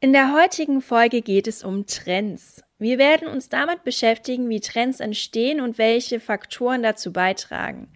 In 0.00 0.12
der 0.12 0.32
heutigen 0.32 0.80
Folge 0.80 1.22
geht 1.22 1.48
es 1.48 1.64
um 1.64 1.84
Trends. 1.86 2.62
Wir 2.78 2.98
werden 2.98 3.26
uns 3.26 3.48
damit 3.48 3.82
beschäftigen, 3.82 4.48
wie 4.48 4.60
Trends 4.60 5.00
entstehen 5.00 5.60
und 5.60 5.76
welche 5.76 6.20
Faktoren 6.20 6.84
dazu 6.84 7.12
beitragen. 7.12 7.88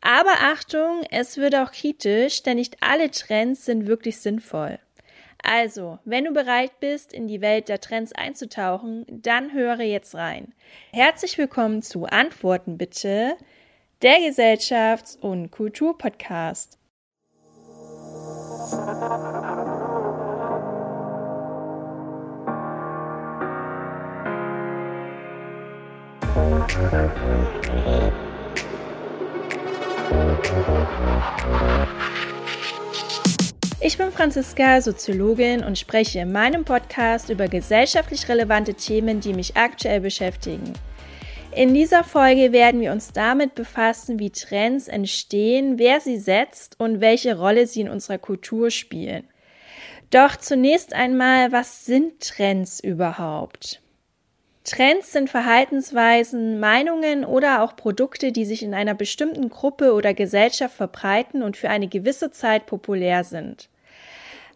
Aber 0.00 0.32
Achtung, 0.40 1.04
es 1.12 1.36
wird 1.36 1.54
auch 1.54 1.70
kritisch, 1.70 2.42
denn 2.42 2.56
nicht 2.56 2.78
alle 2.80 3.12
Trends 3.12 3.66
sind 3.66 3.86
wirklich 3.86 4.18
sinnvoll. 4.18 4.80
Also, 5.40 6.00
wenn 6.04 6.24
du 6.24 6.32
bereit 6.32 6.80
bist, 6.80 7.12
in 7.12 7.28
die 7.28 7.40
Welt 7.40 7.68
der 7.68 7.80
Trends 7.80 8.12
einzutauchen, 8.12 9.06
dann 9.08 9.52
höre 9.52 9.82
jetzt 9.82 10.16
rein. 10.16 10.52
Herzlich 10.92 11.38
willkommen 11.38 11.82
zu 11.82 12.06
Antworten 12.06 12.78
bitte, 12.78 13.36
der 14.02 14.18
Gesellschafts- 14.18 15.16
und 15.16 15.52
Kulturpodcast. 15.52 16.77
Ich 33.80 33.96
bin 33.96 34.10
Franziska, 34.10 34.80
Soziologin 34.80 35.64
und 35.64 35.78
spreche 35.78 36.18
in 36.20 36.32
meinem 36.32 36.64
Podcast 36.64 37.30
über 37.30 37.48
gesellschaftlich 37.48 38.28
relevante 38.28 38.74
Themen, 38.74 39.20
die 39.20 39.32
mich 39.32 39.56
aktuell 39.56 40.00
beschäftigen. 40.00 40.74
In 41.52 41.74
dieser 41.74 42.04
Folge 42.04 42.52
werden 42.52 42.80
wir 42.80 42.92
uns 42.92 43.12
damit 43.12 43.54
befassen, 43.54 44.18
wie 44.18 44.30
Trends 44.30 44.88
entstehen, 44.88 45.78
wer 45.78 46.00
sie 46.00 46.18
setzt 46.18 46.78
und 46.78 47.00
welche 47.00 47.38
Rolle 47.38 47.66
sie 47.66 47.80
in 47.80 47.88
unserer 47.88 48.18
Kultur 48.18 48.70
spielen. 48.70 49.24
Doch 50.10 50.36
zunächst 50.36 50.92
einmal, 50.92 51.52
was 51.52 51.84
sind 51.84 52.20
Trends 52.20 52.80
überhaupt? 52.80 53.80
Trends 54.68 55.12
sind 55.12 55.30
Verhaltensweisen, 55.30 56.60
Meinungen 56.60 57.24
oder 57.24 57.62
auch 57.62 57.74
Produkte, 57.74 58.32
die 58.32 58.44
sich 58.44 58.62
in 58.62 58.74
einer 58.74 58.94
bestimmten 58.94 59.48
Gruppe 59.48 59.94
oder 59.94 60.12
Gesellschaft 60.12 60.76
verbreiten 60.76 61.42
und 61.42 61.56
für 61.56 61.70
eine 61.70 61.88
gewisse 61.88 62.30
Zeit 62.32 62.66
populär 62.66 63.24
sind. 63.24 63.70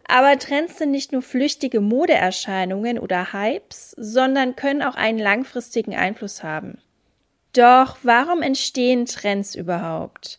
Aber 0.07 0.37
Trends 0.37 0.77
sind 0.77 0.91
nicht 0.91 1.13
nur 1.13 1.23
flüchtige 1.23 1.81
Modeerscheinungen 1.81 2.99
oder 2.99 3.33
Hypes, 3.33 3.95
sondern 3.97 4.55
können 4.55 4.83
auch 4.83 4.95
einen 4.95 5.17
langfristigen 5.17 5.95
Einfluss 5.95 6.43
haben. 6.43 6.77
Doch 7.53 7.97
warum 8.03 8.43
entstehen 8.43 9.07
Trends 9.07 9.55
überhaupt? 9.55 10.37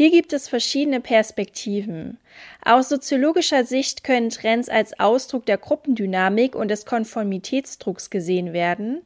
Hier 0.00 0.10
gibt 0.10 0.32
es 0.32 0.48
verschiedene 0.48 1.02
Perspektiven. 1.02 2.16
Aus 2.64 2.88
soziologischer 2.88 3.66
Sicht 3.66 4.02
können 4.02 4.30
Trends 4.30 4.70
als 4.70 4.98
Ausdruck 4.98 5.44
der 5.44 5.58
Gruppendynamik 5.58 6.54
und 6.54 6.68
des 6.68 6.86
Konformitätsdrucks 6.86 8.08
gesehen 8.08 8.54
werden, 8.54 9.02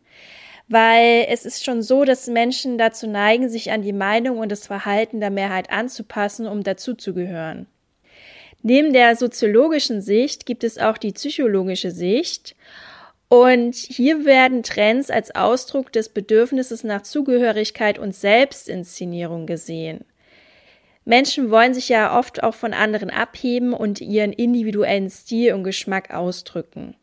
weil 0.69 1.27
es 1.29 1.47
ist 1.47 1.65
schon 1.65 1.83
so, 1.83 2.05
dass 2.05 2.29
Menschen 2.29 2.79
dazu 2.79 3.09
neigen, 3.09 3.49
sich 3.49 3.73
an 3.73 3.83
die 3.83 3.93
Meinung 3.93 4.39
und 4.39 4.53
das 4.53 4.69
Verhalten 4.69 5.19
der 5.19 5.31
Mehrheit 5.31 5.69
anzupassen, 5.69 6.47
um 6.47 6.63
dazuzugehören. 6.63 7.67
Neben 8.63 8.93
der 8.93 9.17
soziologischen 9.17 10.01
Sicht 10.01 10.47
gibt 10.47 10.63
es 10.63 10.79
auch 10.79 10.97
die 10.97 11.11
psychologische 11.11 11.91
Sicht 11.91 12.55
und 13.29 13.75
hier 13.75 14.25
werden 14.25 14.63
Trends 14.63 15.11
als 15.11 15.35
Ausdruck 15.35 15.91
des 15.91 16.09
Bedürfnisses 16.09 16.85
nach 16.85 17.03
Zugehörigkeit 17.03 17.99
und 17.99 18.15
Selbstinszenierung 18.15 19.47
gesehen. 19.47 20.05
Menschen 21.05 21.51
wollen 21.51 21.75
sich 21.75 21.89
ja 21.89 22.19
oft 22.19 22.43
auch 22.43 22.55
von 22.55 22.73
anderen 22.73 23.11
abheben 23.11 23.73
und 23.75 24.01
ihren 24.01 24.33
individuellen 24.33 25.11
Stil 25.11 25.53
und 25.55 25.65
Geschmack 25.65 26.13
ausdrücken. 26.13 26.97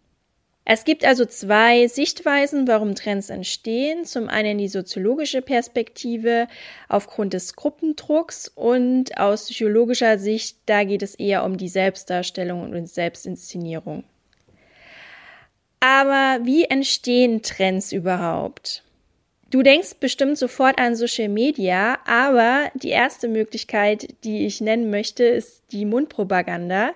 Es 0.63 0.85
gibt 0.85 1.05
also 1.05 1.25
zwei 1.25 1.87
Sichtweisen, 1.87 2.67
warum 2.67 2.93
Trends 2.93 3.29
entstehen. 3.29 4.05
Zum 4.05 4.29
einen 4.29 4.59
die 4.59 4.67
soziologische 4.67 5.41
Perspektive 5.41 6.47
aufgrund 6.87 7.33
des 7.33 7.55
Gruppendrucks 7.55 8.47
und 8.47 9.17
aus 9.17 9.45
psychologischer 9.45 10.19
Sicht, 10.19 10.57
da 10.67 10.83
geht 10.83 11.01
es 11.01 11.15
eher 11.15 11.43
um 11.43 11.57
die 11.57 11.67
Selbstdarstellung 11.67 12.61
und 12.61 12.87
Selbstinszenierung. 12.87 14.03
Aber 15.79 16.39
wie 16.43 16.65
entstehen 16.65 17.41
Trends 17.41 17.91
überhaupt? 17.91 18.83
Du 19.51 19.63
denkst 19.63 19.95
bestimmt 19.99 20.37
sofort 20.37 20.79
an 20.79 20.95
Social 20.95 21.27
Media, 21.27 21.99
aber 22.05 22.71
die 22.73 22.87
erste 22.87 23.27
Möglichkeit, 23.27 24.07
die 24.23 24.45
ich 24.45 24.61
nennen 24.61 24.89
möchte, 24.89 25.25
ist 25.25 25.63
die 25.73 25.83
Mundpropaganda. 25.83 26.91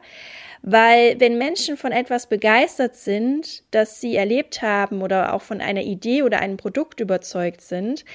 Weil 0.61 1.19
wenn 1.19 1.37
Menschen 1.37 1.75
von 1.75 1.91
etwas 1.91 2.27
begeistert 2.27 2.95
sind, 2.95 3.63
das 3.71 3.99
sie 3.99 4.15
erlebt 4.15 4.61
haben 4.61 5.01
oder 5.01 5.33
auch 5.33 5.41
von 5.41 5.59
einer 5.59 5.81
Idee 5.81 6.23
oder 6.23 6.39
einem 6.39 6.55
Produkt 6.55 7.01
überzeugt 7.01 7.59
sind, 7.59 8.05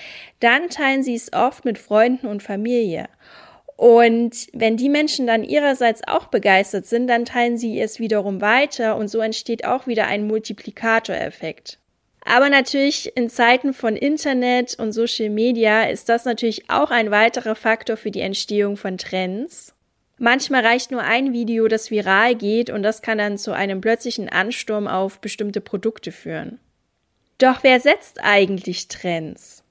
dann 0.40 0.70
teilen 0.70 1.02
sie 1.02 1.14
es 1.14 1.34
oft 1.34 1.66
mit 1.66 1.76
Freunden 1.76 2.26
und 2.26 2.42
Familie. 2.42 3.10
Und 3.76 4.46
wenn 4.54 4.78
die 4.78 4.88
Menschen 4.88 5.26
dann 5.26 5.44
ihrerseits 5.44 6.00
auch 6.08 6.28
begeistert 6.28 6.86
sind, 6.86 7.08
dann 7.08 7.26
teilen 7.26 7.58
sie 7.58 7.78
es 7.78 7.98
wiederum 7.98 8.40
weiter 8.40 8.96
und 8.96 9.08
so 9.08 9.20
entsteht 9.20 9.66
auch 9.66 9.86
wieder 9.86 10.06
ein 10.06 10.26
Multiplikatoreffekt. 10.26 11.78
Aber 12.30 12.48
natürlich 12.48 13.16
in 13.16 13.28
Zeiten 13.28 13.74
von 13.74 13.96
Internet 13.96 14.78
und 14.78 14.92
Social 14.92 15.30
Media 15.30 15.82
ist 15.82 16.08
das 16.08 16.24
natürlich 16.24 16.70
auch 16.70 16.92
ein 16.92 17.10
weiterer 17.10 17.56
Faktor 17.56 17.96
für 17.96 18.12
die 18.12 18.20
Entstehung 18.20 18.76
von 18.76 18.98
Trends. 18.98 19.74
Manchmal 20.16 20.64
reicht 20.64 20.92
nur 20.92 21.02
ein 21.02 21.32
Video, 21.32 21.66
das 21.66 21.90
viral 21.90 22.36
geht 22.36 22.70
und 22.70 22.84
das 22.84 23.02
kann 23.02 23.18
dann 23.18 23.36
zu 23.36 23.50
einem 23.50 23.80
plötzlichen 23.80 24.28
Ansturm 24.28 24.86
auf 24.86 25.20
bestimmte 25.20 25.60
Produkte 25.60 26.12
führen. 26.12 26.60
Doch 27.38 27.64
wer 27.64 27.80
setzt 27.80 28.22
eigentlich 28.22 28.86
Trends? 28.86 29.64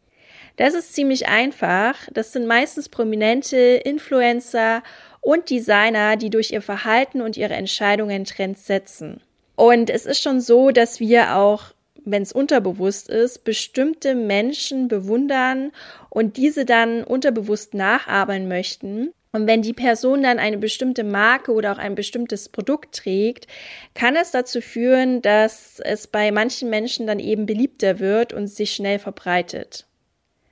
Das 0.57 0.73
ist 0.73 0.93
ziemlich 0.93 1.29
einfach. 1.29 1.95
Das 2.11 2.33
sind 2.33 2.45
meistens 2.45 2.89
prominente 2.89 3.55
Influencer 3.57 4.83
und 5.21 5.49
Designer, 5.49 6.17
die 6.17 6.29
durch 6.29 6.51
ihr 6.51 6.61
Verhalten 6.61 7.21
und 7.21 7.37
ihre 7.37 7.53
Entscheidungen 7.53 8.25
Trends 8.25 8.67
setzen. 8.67 9.21
Und 9.55 9.89
es 9.89 10.05
ist 10.05 10.21
schon 10.21 10.41
so, 10.41 10.71
dass 10.71 10.99
wir 10.99 11.37
auch 11.37 11.73
wenn 12.11 12.23
es 12.23 12.31
unterbewusst 12.31 13.09
ist, 13.09 13.43
bestimmte 13.43 14.15
Menschen 14.15 14.87
bewundern 14.87 15.71
und 16.09 16.37
diese 16.37 16.65
dann 16.65 17.03
unterbewusst 17.03 17.73
nachahmen 17.73 18.47
möchten. 18.47 19.11
Und 19.31 19.45
wenn 19.45 19.61
die 19.61 19.73
Person 19.73 20.23
dann 20.23 20.39
eine 20.39 20.57
bestimmte 20.57 21.03
Marke 21.03 21.51
oder 21.51 21.71
auch 21.71 21.77
ein 21.77 21.93
bestimmtes 21.93 22.49
Produkt 22.49 22.95
trägt, 22.95 23.45
kann 23.93 24.15
es 24.15 24.31
dazu 24.31 24.59
führen, 24.59 25.21
dass 25.21 25.79
es 25.83 26.07
bei 26.07 26.31
manchen 26.31 26.69
Menschen 26.69 27.05
dann 27.05 27.19
eben 27.19 27.45
beliebter 27.45 27.99
wird 27.99 28.33
und 28.33 28.47
sich 28.47 28.73
schnell 28.73 28.97
verbreitet. 28.97 29.85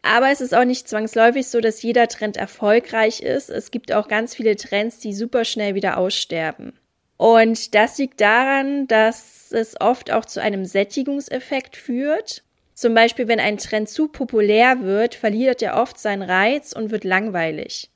Aber 0.03 0.31
es 0.31 0.41
ist 0.41 0.55
auch 0.55 0.63
nicht 0.63 0.87
zwangsläufig 0.87 1.47
so, 1.47 1.59
dass 1.59 1.81
jeder 1.81 2.07
Trend 2.07 2.37
erfolgreich 2.37 3.21
ist. 3.21 3.49
Es 3.49 3.71
gibt 3.71 3.91
auch 3.91 4.07
ganz 4.07 4.35
viele 4.35 4.55
Trends, 4.55 4.99
die 4.99 5.13
super 5.13 5.43
schnell 5.43 5.75
wieder 5.75 5.97
aussterben. 5.97 6.79
Und 7.17 7.73
das 7.73 7.97
liegt 7.97 8.21
daran, 8.21 8.87
dass 8.87 9.51
es 9.51 9.79
oft 9.81 10.11
auch 10.11 10.25
zu 10.25 10.41
einem 10.41 10.65
Sättigungseffekt 10.65 11.75
führt. 11.75 12.43
Zum 12.73 12.93
Beispiel, 12.93 13.27
wenn 13.27 13.39
ein 13.39 13.57
Trend 13.57 13.89
zu 13.89 14.07
populär 14.07 14.81
wird, 14.83 15.15
verliert 15.15 15.63
er 15.63 15.81
oft 15.81 15.99
seinen 15.99 16.21
Reiz 16.21 16.73
und 16.73 16.91
wird 16.91 17.03
langweilig. 17.03 17.89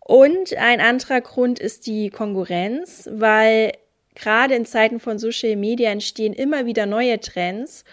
Und 0.00 0.54
ein 0.56 0.80
anderer 0.80 1.20
Grund 1.20 1.60
ist 1.60 1.86
die 1.86 2.10
Konkurrenz, 2.10 3.08
weil 3.10 3.72
gerade 4.14 4.54
in 4.54 4.66
Zeiten 4.66 5.00
von 5.00 5.18
Social 5.18 5.56
Media 5.56 5.90
entstehen 5.90 6.34
immer 6.34 6.66
wieder 6.66 6.86
neue 6.86 7.20
Trends 7.20 7.84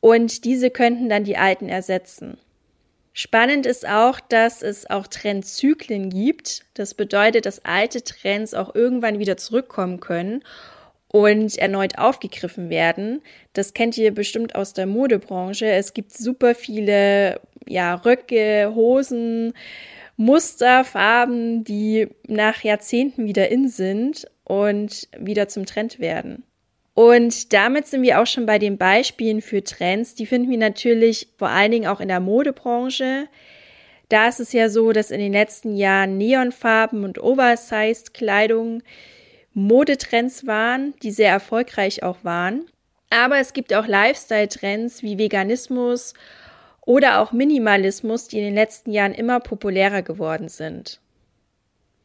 und 0.00 0.44
diese 0.44 0.70
könnten 0.70 1.08
dann 1.08 1.24
die 1.24 1.36
alten 1.36 1.68
ersetzen. 1.68 2.38
Spannend 3.18 3.64
ist 3.64 3.88
auch, 3.88 4.20
dass 4.20 4.60
es 4.60 4.90
auch 4.90 5.06
Trendzyklen 5.06 6.10
gibt. 6.10 6.66
Das 6.74 6.92
bedeutet, 6.92 7.46
dass 7.46 7.64
alte 7.64 8.04
Trends 8.04 8.52
auch 8.52 8.74
irgendwann 8.74 9.18
wieder 9.18 9.38
zurückkommen 9.38 10.00
können 10.00 10.44
und 11.08 11.56
erneut 11.56 11.96
aufgegriffen 11.96 12.68
werden. 12.68 13.22
Das 13.54 13.72
kennt 13.72 13.96
ihr 13.96 14.12
bestimmt 14.12 14.54
aus 14.54 14.74
der 14.74 14.84
Modebranche. 14.84 15.64
Es 15.64 15.94
gibt 15.94 16.12
super 16.12 16.54
viele 16.54 17.40
ja, 17.66 17.94
Röcke, 17.94 18.72
Hosen, 18.74 19.54
Muster, 20.18 20.84
Farben, 20.84 21.64
die 21.64 22.08
nach 22.28 22.64
Jahrzehnten 22.64 23.24
wieder 23.24 23.48
in 23.48 23.70
sind 23.70 24.26
und 24.44 25.08
wieder 25.18 25.48
zum 25.48 25.64
Trend 25.64 26.00
werden. 26.00 26.42
Und 26.96 27.52
damit 27.52 27.86
sind 27.86 28.00
wir 28.00 28.22
auch 28.22 28.26
schon 28.26 28.46
bei 28.46 28.58
den 28.58 28.78
Beispielen 28.78 29.42
für 29.42 29.62
Trends. 29.62 30.14
Die 30.14 30.24
finden 30.24 30.50
wir 30.50 30.56
natürlich 30.56 31.28
vor 31.36 31.50
allen 31.50 31.70
Dingen 31.70 31.86
auch 31.88 32.00
in 32.00 32.08
der 32.08 32.20
Modebranche. 32.20 33.28
Da 34.08 34.28
ist 34.28 34.40
es 34.40 34.54
ja 34.54 34.70
so, 34.70 34.92
dass 34.92 35.10
in 35.10 35.20
den 35.20 35.34
letzten 35.34 35.76
Jahren 35.76 36.16
Neonfarben 36.16 37.04
und 37.04 37.18
Oversized 37.18 38.14
Kleidung 38.14 38.82
Modetrends 39.52 40.46
waren, 40.46 40.94
die 41.02 41.10
sehr 41.10 41.30
erfolgreich 41.30 42.02
auch 42.02 42.16
waren. 42.22 42.64
Aber 43.10 43.36
es 43.36 43.52
gibt 43.52 43.74
auch 43.74 43.86
Lifestyle-Trends 43.86 45.02
wie 45.02 45.18
Veganismus 45.18 46.14
oder 46.86 47.20
auch 47.20 47.30
Minimalismus, 47.30 48.28
die 48.28 48.38
in 48.38 48.44
den 48.44 48.54
letzten 48.54 48.90
Jahren 48.90 49.12
immer 49.12 49.40
populärer 49.40 50.00
geworden 50.00 50.48
sind. 50.48 50.98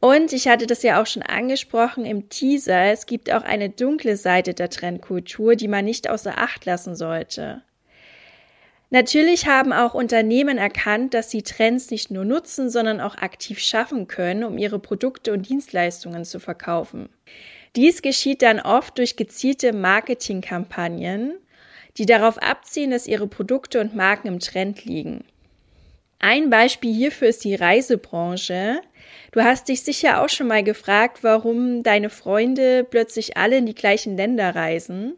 Und 0.04 0.32
ich 0.32 0.48
hatte 0.48 0.66
das 0.66 0.82
ja 0.82 1.00
auch 1.00 1.06
schon 1.06 1.22
angesprochen 1.22 2.04
im 2.04 2.28
Teaser, 2.28 2.90
es 2.90 3.06
gibt 3.06 3.32
auch 3.32 3.44
eine 3.44 3.70
dunkle 3.70 4.16
Seite 4.16 4.52
der 4.52 4.68
Trendkultur, 4.68 5.54
die 5.54 5.68
man 5.68 5.84
nicht 5.84 6.10
außer 6.10 6.38
Acht 6.38 6.64
lassen 6.64 6.96
sollte. 6.96 7.62
Natürlich 8.90 9.46
haben 9.46 9.72
auch 9.72 9.94
Unternehmen 9.94 10.58
erkannt, 10.58 11.14
dass 11.14 11.30
sie 11.30 11.42
Trends 11.42 11.92
nicht 11.92 12.10
nur 12.10 12.24
nutzen, 12.24 12.68
sondern 12.68 13.00
auch 13.00 13.16
aktiv 13.16 13.60
schaffen 13.60 14.08
können, 14.08 14.42
um 14.42 14.58
ihre 14.58 14.80
Produkte 14.80 15.32
und 15.32 15.48
Dienstleistungen 15.48 16.24
zu 16.24 16.40
verkaufen. 16.40 17.08
Dies 17.76 18.02
geschieht 18.02 18.42
dann 18.42 18.58
oft 18.58 18.98
durch 18.98 19.14
gezielte 19.14 19.72
Marketingkampagnen, 19.72 21.34
die 21.96 22.06
darauf 22.06 22.42
abzielen, 22.42 22.90
dass 22.90 23.06
ihre 23.06 23.28
Produkte 23.28 23.80
und 23.80 23.94
Marken 23.94 24.26
im 24.26 24.40
Trend 24.40 24.84
liegen. 24.84 25.22
Ein 26.24 26.50
Beispiel 26.50 26.94
hierfür 26.94 27.28
ist 27.28 27.42
die 27.42 27.56
Reisebranche. 27.56 28.80
Du 29.32 29.42
hast 29.42 29.68
dich 29.68 29.82
sicher 29.82 30.22
auch 30.22 30.28
schon 30.28 30.46
mal 30.46 30.62
gefragt, 30.62 31.24
warum 31.24 31.82
deine 31.82 32.10
Freunde 32.10 32.86
plötzlich 32.88 33.36
alle 33.36 33.56
in 33.56 33.66
die 33.66 33.74
gleichen 33.74 34.16
Länder 34.16 34.54
reisen. 34.54 35.14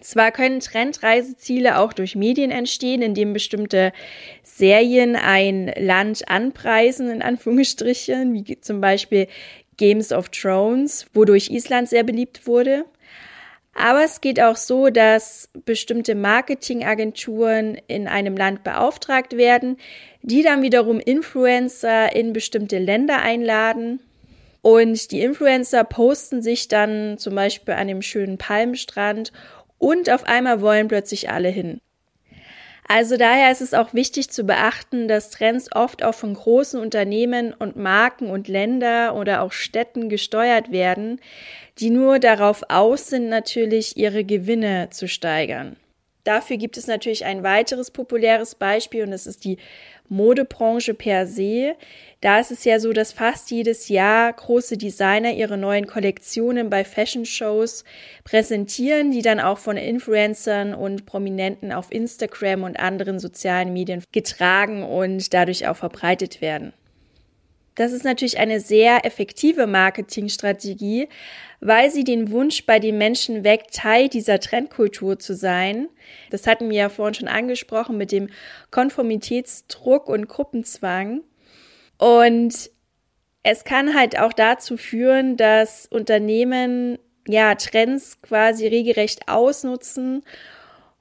Zwar 0.00 0.32
können 0.32 0.58
Trendreiseziele 0.58 1.78
auch 1.78 1.92
durch 1.92 2.16
Medien 2.16 2.50
entstehen, 2.50 3.02
indem 3.02 3.32
bestimmte 3.32 3.92
Serien 4.42 5.14
ein 5.14 5.72
Land 5.78 6.28
anpreisen, 6.28 7.08
in 7.08 7.22
Anführungsstrichen, 7.22 8.34
wie 8.34 8.60
zum 8.60 8.80
Beispiel 8.80 9.28
Games 9.76 10.12
of 10.12 10.28
Thrones, 10.30 11.06
wodurch 11.14 11.50
Island 11.50 11.88
sehr 11.88 12.02
beliebt 12.02 12.48
wurde. 12.48 12.84
Aber 13.74 14.04
es 14.04 14.20
geht 14.20 14.40
auch 14.40 14.56
so, 14.56 14.88
dass 14.88 15.50
bestimmte 15.64 16.14
Marketingagenturen 16.14 17.76
in 17.88 18.06
einem 18.06 18.36
Land 18.36 18.62
beauftragt 18.62 19.36
werden, 19.36 19.78
die 20.22 20.42
dann 20.42 20.62
wiederum 20.62 21.00
Influencer 21.00 22.14
in 22.14 22.32
bestimmte 22.32 22.78
Länder 22.78 23.20
einladen. 23.20 24.00
Und 24.62 25.10
die 25.10 25.20
Influencer 25.20 25.84
posten 25.84 26.40
sich 26.40 26.68
dann 26.68 27.18
zum 27.18 27.34
Beispiel 27.34 27.74
an 27.74 27.88
dem 27.88 28.00
schönen 28.00 28.38
Palmstrand 28.38 29.32
und 29.78 30.08
auf 30.08 30.24
einmal 30.24 30.60
wollen 30.62 30.88
plötzlich 30.88 31.30
alle 31.30 31.48
hin. 31.48 31.80
Also 32.86 33.16
daher 33.16 33.50
ist 33.50 33.62
es 33.62 33.72
auch 33.72 33.94
wichtig 33.94 34.30
zu 34.30 34.44
beachten, 34.44 35.08
dass 35.08 35.30
Trends 35.30 35.74
oft 35.74 36.02
auch 36.02 36.14
von 36.14 36.34
großen 36.34 36.78
Unternehmen 36.78 37.54
und 37.54 37.76
Marken 37.76 38.30
und 38.30 38.46
Länder 38.46 39.14
oder 39.16 39.42
auch 39.42 39.52
Städten 39.52 40.08
gesteuert 40.08 40.70
werden, 40.70 41.20
die 41.78 41.90
nur 41.90 42.18
darauf 42.18 42.62
aus 42.68 43.08
sind, 43.08 43.28
natürlich 43.28 43.96
ihre 43.96 44.24
Gewinne 44.24 44.88
zu 44.90 45.08
steigern. 45.08 45.76
Dafür 46.24 46.56
gibt 46.56 46.76
es 46.76 46.86
natürlich 46.86 47.24
ein 47.24 47.42
weiteres 47.42 47.90
populäres 47.90 48.54
Beispiel 48.54 49.04
und 49.04 49.10
das 49.10 49.26
ist 49.26 49.44
die 49.44 49.58
Modebranche 50.08 50.94
per 50.94 51.26
se. 51.26 51.76
Da 52.20 52.40
ist 52.40 52.50
es 52.50 52.64
ja 52.64 52.78
so, 52.80 52.92
dass 52.92 53.12
fast 53.12 53.50
jedes 53.50 53.88
Jahr 53.88 54.32
große 54.32 54.76
Designer 54.76 55.32
ihre 55.32 55.58
neuen 55.58 55.86
Kollektionen 55.86 56.70
bei 56.70 56.84
Fashion 56.84 57.24
Shows 57.26 57.84
präsentieren, 58.24 59.10
die 59.10 59.22
dann 59.22 59.40
auch 59.40 59.58
von 59.58 59.76
Influencern 59.76 60.74
und 60.74 61.06
Prominenten 61.06 61.72
auf 61.72 61.92
Instagram 61.92 62.64
und 62.64 62.78
anderen 62.78 63.18
sozialen 63.18 63.72
Medien 63.72 64.02
getragen 64.12 64.82
und 64.82 65.32
dadurch 65.32 65.66
auch 65.68 65.76
verbreitet 65.76 66.40
werden. 66.40 66.72
Das 67.74 67.92
ist 67.92 68.04
natürlich 68.04 68.38
eine 68.38 68.60
sehr 68.60 69.04
effektive 69.04 69.66
Marketingstrategie, 69.66 71.08
weil 71.60 71.90
sie 71.90 72.04
den 72.04 72.30
Wunsch 72.30 72.66
bei 72.66 72.78
den 72.78 72.98
Menschen 72.98 73.42
weckt, 73.42 73.74
Teil 73.74 74.08
dieser 74.08 74.38
Trendkultur 74.38 75.18
zu 75.18 75.34
sein. 75.34 75.88
Das 76.30 76.46
hatten 76.46 76.70
wir 76.70 76.76
ja 76.76 76.88
vorhin 76.88 77.14
schon 77.14 77.28
angesprochen 77.28 77.96
mit 77.96 78.12
dem 78.12 78.28
Konformitätsdruck 78.70 80.08
und 80.08 80.28
Gruppenzwang. 80.28 81.22
Und 81.98 82.70
es 83.42 83.64
kann 83.64 83.94
halt 83.94 84.18
auch 84.18 84.32
dazu 84.32 84.76
führen, 84.76 85.36
dass 85.36 85.86
Unternehmen 85.86 86.98
ja 87.26 87.54
Trends 87.56 88.22
quasi 88.22 88.68
regelrecht 88.68 89.28
ausnutzen 89.28 90.22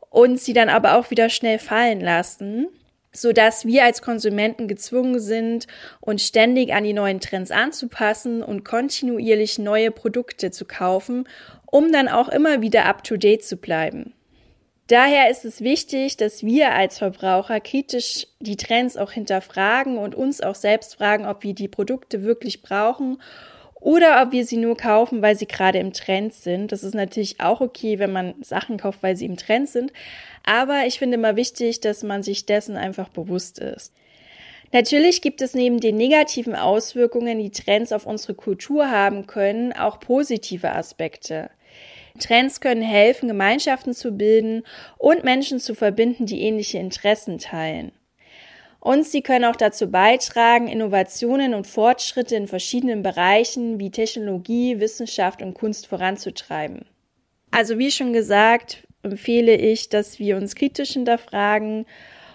und 0.10 0.40
sie 0.40 0.54
dann 0.54 0.70
aber 0.70 0.98
auch 0.98 1.12
wieder 1.12 1.30
schnell 1.30 1.60
fallen 1.60 2.02
lassen 2.02 2.68
so 3.14 3.32
dass 3.32 3.66
wir 3.66 3.84
als 3.84 4.02
Konsumenten 4.02 4.68
gezwungen 4.68 5.20
sind, 5.20 5.68
uns 6.02 6.26
ständig 6.26 6.74
an 6.74 6.84
die 6.84 6.94
neuen 6.94 7.20
Trends 7.20 7.52
anzupassen 7.52 8.42
und 8.42 8.66
kontinuierlich 8.66 9.60
neue 9.60 9.92
Produkte 9.92 10.52
zu 10.52 10.66
kaufen, 10.66 11.28
um 11.66 11.92
dann 11.92 12.08
auch 12.08 12.30
immer 12.30 12.62
wieder 12.62 12.86
up-to-date 12.86 13.46
zu 13.46 13.58
bleiben. 13.58 14.14
Daher 14.88 15.30
ist 15.30 15.46
es 15.46 15.62
wichtig, 15.62 16.18
dass 16.18 16.44
wir 16.44 16.74
als 16.74 16.98
Verbraucher 16.98 17.62
kritisch 17.62 18.28
die 18.42 18.58
Trends 18.58 18.98
auch 18.98 19.12
hinterfragen 19.12 19.98
und 19.98 20.14
uns 20.14 20.42
auch 20.42 20.56
selbst 20.56 20.96
fragen, 20.96 21.26
ob 21.26 21.44
wir 21.44 21.54
die 21.54 21.70
Produkte 21.70 22.24
wirklich 22.24 22.62
brauchen 22.62 23.18
oder 23.84 24.22
ob 24.24 24.32
wir 24.32 24.46
sie 24.46 24.56
nur 24.56 24.78
kaufen, 24.78 25.22
weil 25.22 25.36
sie 25.36 25.46
gerade 25.46 25.78
im 25.78 25.92
Trend 25.92 26.34
sind. 26.34 26.72
Das 26.72 26.84
ist 26.84 26.96
natürlich 26.96 27.42
auch 27.42 27.60
okay, 27.60 28.00
wenn 28.00 28.14
man 28.14 28.34
Sachen 28.42 28.78
kauft, 28.78 29.04
weil 29.04 29.18
sie 29.18 29.26
im 29.26 29.36
Trend 29.36 29.68
sind. 29.68 29.92
Aber 30.46 30.86
ich 30.88 31.00
finde 31.00 31.16
immer 31.16 31.36
wichtig, 31.36 31.82
dass 31.82 32.02
man 32.02 32.24
sich 32.24 32.46
dessen 32.46 32.78
einfach 32.78 33.10
bewusst 33.10 33.60
ist. 33.60 33.94
Natürlich 34.72 35.22
gibt 35.22 35.42
es 35.42 35.54
neben 35.54 35.82
den 35.82 35.98
negativen 35.98 36.56
Auswirkungen, 36.56 37.40
die 37.40 37.52
Trends 37.52 37.92
auf 37.92 38.06
unsere 38.06 38.36
Kultur 38.36 38.90
haben 38.90 39.28
können, 39.28 39.74
auch 39.74 40.00
positive 40.00 40.72
Aspekte. 40.72 41.50
Trends 42.20 42.62
können 42.62 42.82
helfen, 42.82 43.28
Gemeinschaften 43.28 43.94
zu 43.94 44.14
bilden 44.14 44.64
und 44.98 45.26
Menschen 45.26 45.60
zu 45.60 45.76
verbinden, 45.76 46.26
die 46.26 46.42
ähnliche 46.42 46.78
Interessen 46.78 47.38
teilen. 47.38 47.92
Und 48.84 49.08
sie 49.08 49.22
können 49.22 49.46
auch 49.46 49.56
dazu 49.56 49.90
beitragen, 49.90 50.68
Innovationen 50.68 51.54
und 51.54 51.68
Fortschritte 51.68 52.36
in 52.36 52.50
verschiedenen 52.50 53.02
Bereichen 53.02 53.80
wie 53.80 53.92
Technologie, 53.92 54.82
Wissenschaft 54.82 55.42
und 55.42 55.54
Kunst 55.54 55.88
voranzutreiben. 55.88 56.84
Also 57.50 57.78
wie 57.78 57.92
schon 57.92 58.12
gesagt, 58.12 58.86
empfehle 59.02 59.56
ich, 59.56 59.88
dass 59.88 60.20
wir 60.20 60.36
uns 60.36 60.56
kritisch 60.56 60.92
hinterfragen, 60.92 61.86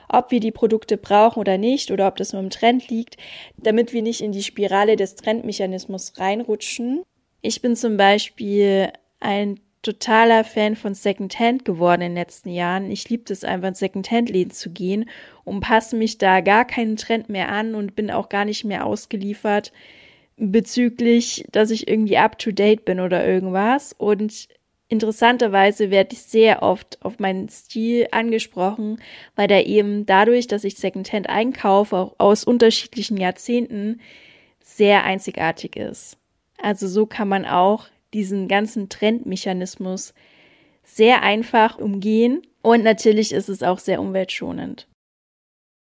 ob 0.08 0.30
wir 0.30 0.40
die 0.40 0.50
Produkte 0.50 0.96
brauchen 0.96 1.38
oder 1.38 1.58
nicht 1.58 1.90
oder 1.90 2.08
ob 2.08 2.16
das 2.16 2.32
nur 2.32 2.40
im 2.40 2.48
Trend 2.48 2.88
liegt, 2.88 3.18
damit 3.58 3.92
wir 3.92 4.00
nicht 4.00 4.22
in 4.22 4.32
die 4.32 4.42
Spirale 4.42 4.96
des 4.96 5.16
Trendmechanismus 5.16 6.14
reinrutschen. 6.16 7.02
Ich 7.42 7.60
bin 7.60 7.76
zum 7.76 7.98
Beispiel 7.98 8.90
ein 9.20 9.60
totaler 9.82 10.44
Fan 10.44 10.76
von 10.76 10.94
Secondhand 10.94 11.64
geworden 11.64 12.02
in 12.02 12.10
den 12.10 12.16
letzten 12.16 12.50
Jahren. 12.50 12.90
Ich 12.90 13.08
liebe 13.08 13.32
es 13.32 13.44
einfach, 13.44 13.68
in 13.68 13.74
Secondhand-Läden 13.74 14.50
zu 14.50 14.70
gehen 14.70 15.08
und 15.44 15.60
passe 15.60 15.96
mich 15.96 16.18
da 16.18 16.40
gar 16.40 16.64
keinen 16.64 16.96
Trend 16.96 17.28
mehr 17.28 17.50
an 17.50 17.74
und 17.74 17.94
bin 17.94 18.10
auch 18.10 18.28
gar 18.28 18.44
nicht 18.44 18.64
mehr 18.64 18.86
ausgeliefert 18.86 19.72
bezüglich, 20.36 21.44
dass 21.50 21.70
ich 21.70 21.88
irgendwie 21.88 22.16
up 22.16 22.38
to 22.38 22.52
date 22.52 22.84
bin 22.84 23.00
oder 23.00 23.26
irgendwas. 23.26 23.92
Und 23.92 24.48
interessanterweise 24.88 25.90
werde 25.90 26.14
ich 26.14 26.22
sehr 26.22 26.62
oft 26.62 26.98
auf 27.02 27.18
meinen 27.18 27.48
Stil 27.48 28.08
angesprochen, 28.10 29.00
weil 29.36 29.48
der 29.48 29.66
eben 29.66 30.06
dadurch, 30.06 30.46
dass 30.46 30.64
ich 30.64 30.76
Secondhand 30.76 31.28
einkaufe, 31.28 31.96
auch 31.96 32.14
aus 32.18 32.44
unterschiedlichen 32.44 33.16
Jahrzehnten, 33.16 34.00
sehr 34.60 35.04
einzigartig 35.04 35.76
ist. 35.76 36.18
Also 36.60 36.88
so 36.88 37.06
kann 37.06 37.28
man 37.28 37.44
auch 37.44 37.86
diesen 38.14 38.48
ganzen 38.48 38.88
Trendmechanismus 38.88 40.14
sehr 40.82 41.22
einfach 41.22 41.78
umgehen 41.78 42.42
und 42.62 42.82
natürlich 42.82 43.32
ist 43.32 43.48
es 43.48 43.62
auch 43.62 43.78
sehr 43.78 44.00
umweltschonend. 44.00 44.88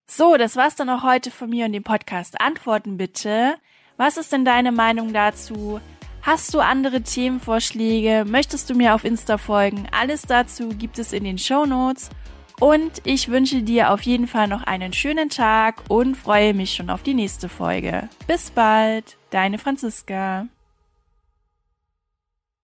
So, 0.10 0.38
das 0.38 0.56
war's 0.56 0.76
dann 0.76 0.90
auch 0.90 1.04
heute 1.04 1.32
von 1.32 1.50
mir 1.50 1.66
und 1.66 1.74
dem 1.74 1.84
Podcast. 1.84 2.40
Antworten 2.40 2.98
bitte. 2.98 3.56
Was 3.98 4.18
ist 4.18 4.32
denn 4.32 4.46
deine 4.46 4.72
Meinung 4.72 5.12
dazu? 5.12 5.82
Hast 6.22 6.54
du 6.54 6.60
andere 6.60 7.02
Themenvorschläge? 7.02 8.26
Möchtest 8.26 8.70
du 8.70 8.76
mir 8.76 8.96
auf 8.96 9.04
Insta 9.04 9.38
folgen? 9.38 9.88
Alles 9.92 10.24
dazu 10.24 10.70
gibt 10.70 11.00
es 11.00 11.14
in 11.14 11.24
den 11.24 11.38
Show 11.38 11.66
Notes. 11.66 12.10
Und 12.60 13.02
ich 13.04 13.30
wünsche 13.30 13.62
dir 13.62 13.92
auf 13.92 14.02
jeden 14.02 14.28
Fall 14.28 14.48
noch 14.48 14.64
einen 14.64 14.94
schönen 14.94 15.30
Tag 15.30 15.84
und 15.90 16.16
freue 16.16 16.54
mich 16.54 16.74
schon 16.74 16.90
auf 16.90 17.04
die 17.04 17.14
nächste 17.14 17.50
Folge. 17.50 18.10
Bis 18.28 18.50
bald, 18.50 19.18
deine 19.30 19.60
Franziska. 19.60 20.48